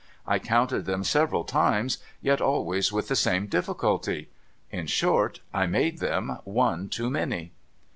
I 0.25 0.39
counted 0.39 0.85
them 0.85 1.03
several 1.03 1.43
times, 1.43 1.99
yet 2.23 2.41
always 2.41 2.89
wdth 2.89 3.05
the 3.05 3.15
same 3.15 3.45
difficulty. 3.45 4.29
In 4.71 4.87
short, 4.87 5.41
I 5.53 5.67
made 5.67 5.99
them 5.99 6.39
one 6.43 6.89
too 6.89 7.11
many. 7.11 7.51